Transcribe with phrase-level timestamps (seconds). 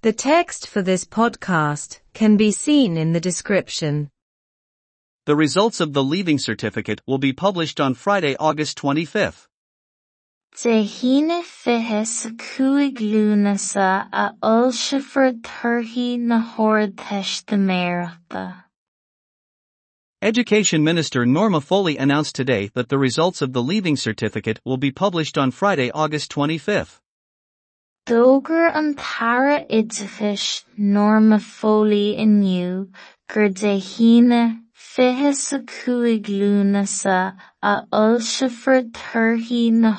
[0.00, 4.10] The text for this podcast can be seen in the description.
[5.26, 9.48] The results of the leaving certificate will be published on Friday, August 25th.
[10.62, 18.66] De hína fiche sa lúnasa a ulsifar turthaí na hArdteistiméireachta.
[20.22, 24.92] Education Minister Norma Foley announced today that the results of the leaving certificate will be
[24.92, 27.00] published on Friday, August 25th.
[28.10, 31.38] An idirchis Norma
[35.66, 39.94] cúig lúnasa a turthaí na.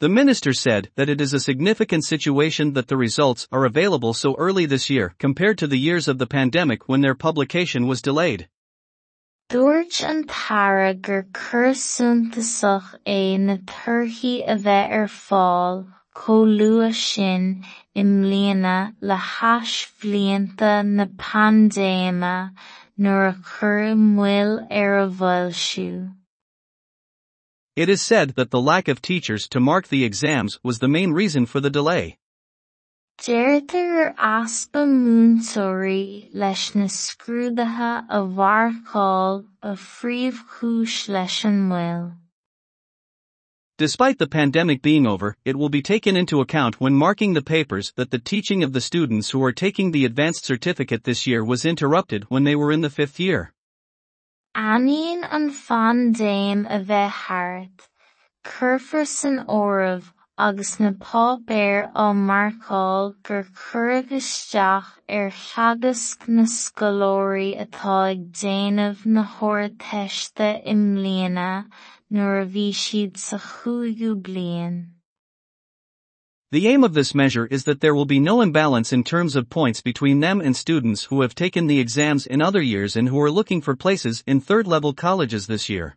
[0.00, 4.34] The minister said that it is a significant situation that the results are available so
[4.38, 8.48] early this year compared to the years of the pandemic when their publication was delayed.
[9.50, 16.94] Dúirt an tara gur cur suntasach é na turthaí a bheith ar fáil chomh luath
[16.94, 17.62] sin
[17.94, 22.52] i mbliana le hais bhlianta na a
[24.70, 26.14] ar a.
[27.76, 31.12] It is said that the lack of teachers to mark the exams was the main
[31.12, 32.18] reason for the delay.
[33.18, 42.18] Deirtear gur aspa múntóirí leis na scrúdathe a bharcáil a phríomhchúis leis an.
[43.78, 47.92] Despite the pandemic being over, it will be taken into account when marking the papers
[47.96, 51.64] that the teaching of the students who are taking the advanced certificate this year was
[51.64, 53.52] interrupted when they were in the fifth year.
[54.56, 57.88] Aíonn an fandéim a bheith thart,
[58.44, 67.54] cuirfear san óramh agus na páipéir á marcáil gur cuireadh isteach ar theagasc na scoláirí
[67.64, 74.90] atá ag déanamh na hArdteiste i nuair a bhí siad sa chúigiú bliain.
[76.50, 79.48] The aim of this measure is that there will be no imbalance in terms of
[79.48, 83.20] points between them and students who have taken the exams in other years and who
[83.20, 85.96] are looking for places in third level colleges this year.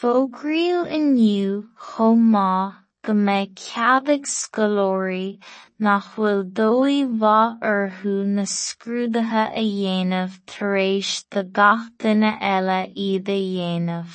[0.00, 5.38] Fógraíodh inniu chomh go mbeidh ceabaigh scoláirí
[5.86, 12.78] nach bhfuil dóigh mhaith orthu na scrúdathe a dhéanamh tar éis do gach duine eile
[13.06, 14.14] iad a dhéanamh.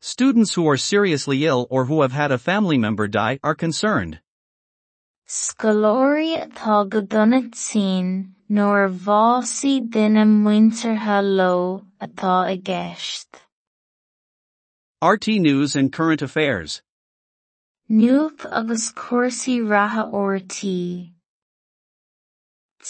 [0.00, 4.20] Students who are seriously ill or who have had a family member die are concerned.
[5.26, 13.47] Scoláirí atá go donna tín nóair bhásaí duine muintirthe leo atá i gceist.
[15.00, 16.82] RTÉ News and Current Affairs.
[17.88, 21.12] Nuacht agus cuasaí ratha ortaí.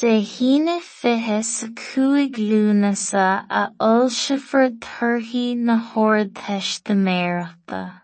[0.00, 8.00] De hína fiche sa cúig lúnasa a ulsifar turthaí na hArdteistiméireachta.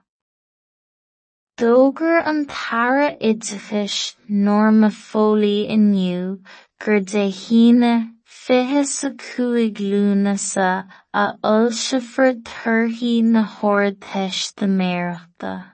[1.57, 6.43] Dógur an tara idirchis Norma Foley inniu
[6.79, 7.31] gur de
[8.35, 15.65] hína fiche sa cúig lúnasa a ulsifar turthaí na hArdteistiméireachta.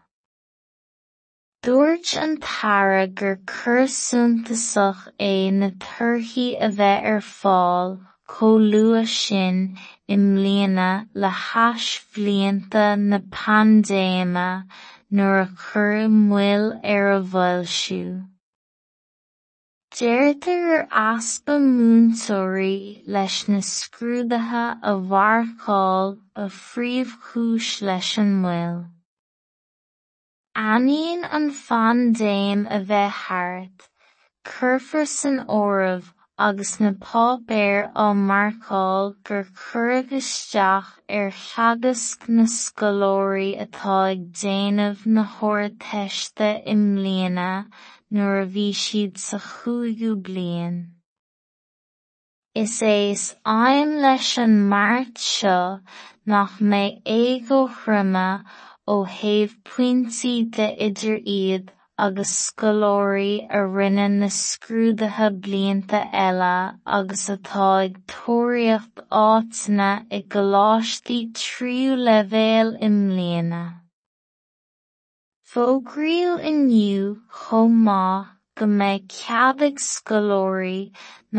[1.62, 9.09] Dúirt an tara gur cur suntasach é na turthaí a bheith ar fáil chomh luath
[9.09, 9.76] sin
[10.09, 12.00] i mbliana le hais
[13.10, 14.65] na pandéime
[15.10, 18.26] nuair a chur muil ar a bhfoilsiú.
[20.00, 28.78] Deirtear gur aspa múntóirí leis na scrúdathe a bharcáil a phríomhchúis leis an mbuil.
[30.56, 33.91] Aíonn an fandéim a bheith thart,
[35.05, 35.44] san
[36.46, 45.02] agus na páipéir á marcáil gur cuireadh isteach ar theagasc na scoláirí atá ag déanamh
[45.16, 47.50] na hord teiste i mbliana
[48.19, 50.78] nuair a bhí siad sa chúigiú bliain.
[52.62, 53.26] Is éis
[53.56, 55.60] aim leis an mairt seo
[56.32, 58.28] nach mbeidh éigo chruime
[58.94, 61.70] ó thaobh pointí de idir iad
[62.06, 66.52] agus scoláirí a rinne na scrúdathe blianta eile
[66.99, 73.62] agus atá ag tóiríocht áiteanna i gcoláistí tríú leibhéal i mbliana.
[75.52, 77.06] Fógraíodh inniu
[77.43, 78.31] chomh maith
[78.61, 80.81] go mbeidh ceathraigh scoláirí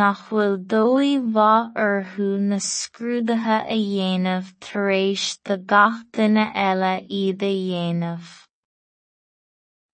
[0.03, 6.93] nach bhfuil dóigh mhaith orthu na scrúdaithe a dhéanamh tar éis do gach duine eile
[7.23, 8.31] iad a dhéanamh.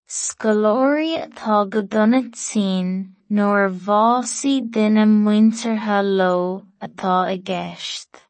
[0.09, 8.21] Scoláirí atá go dona tín nuair a bhásaí duine muintirthe leo atá i gceist.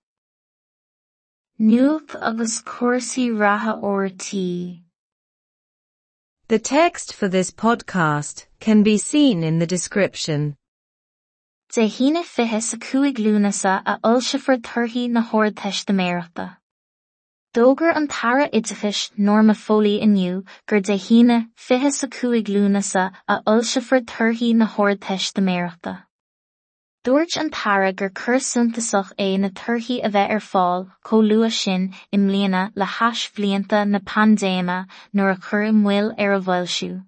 [1.59, 4.81] Nuacht agus cúrsaí ratha ortaí.
[6.47, 10.55] The text for this podcast can be seen in the description.
[11.71, 16.56] De híine fiche sa lúnasa a ulsifar turthaí na hArdteistiméireachta.
[17.53, 23.41] Dógur an tara idirchis norma fólí inniu gur de híine fiche sa cuaig lúnasa a
[23.47, 26.03] ulsifar turthaí na hord testaiméireachta.
[27.05, 31.55] Dúirt an tara gur chur suntasach é na turthaí a bheith ar fáil có luas
[31.63, 34.79] sin i mbliana le hais bblianta na pandéma
[35.13, 37.05] nuair a chur i mbuil ar a bhfuilsiú.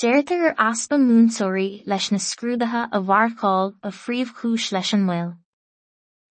[0.00, 5.32] Déirtar gur aspa múnsóirí leis na scrúdathe a bharcáil a phríomhchúis leis an mbuil.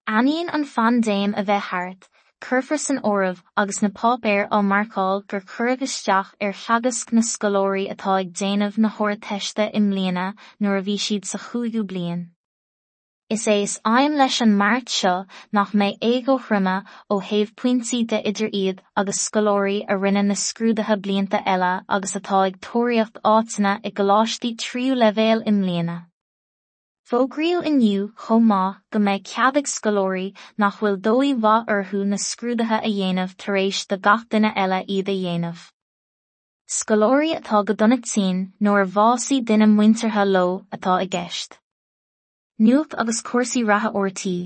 [0.07, 2.09] Aíonn an fandéim a bheith thart,
[2.41, 8.13] Curfar san óramh agus na pápéir ó marcáil gur churagisteach ar cheagas na scolóirí atá
[8.19, 10.27] ag déanamh na thóirteiste i mbliana
[10.59, 12.21] nuair a bhí siad sa chúigiú bliain.
[13.29, 16.77] Is é is aim leis an mairt seo nach méid éigo chruime
[17.11, 22.15] ó thaobh pointí de idir iad agus scolóirí a rinne na scrúdathe blianta eile agus
[22.21, 26.08] atá ag tóiríocht átainna i goláistí tríú levéal im líana.
[27.09, 30.25] Fógriú inniu chomh maith go méid ceadach scolóirí
[30.63, 34.79] nach bhfuil dóí bha orthú na scrúdathe a dhéanamh tar éis do gach duine eile
[34.95, 35.63] iad a dhéanamh.
[36.75, 40.45] Scolóirí atá go donna tín nóair bhásaí duine muintirthe lo
[40.77, 41.57] atá i gceist.
[42.59, 44.37] Nuacht agus cuasaí ratha ortaí